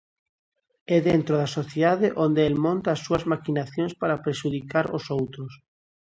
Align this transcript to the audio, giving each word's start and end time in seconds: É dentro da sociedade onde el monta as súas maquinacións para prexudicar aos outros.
É 0.95 0.97
dentro 1.09 1.33
da 1.41 1.53
sociedade 1.57 2.07
onde 2.25 2.41
el 2.49 2.55
monta 2.65 2.87
as 2.91 3.01
súas 3.05 3.23
maquinacións 3.33 3.93
para 4.01 4.21
prexudicar 4.25 4.85
aos 4.89 5.05
outros. 5.19 5.51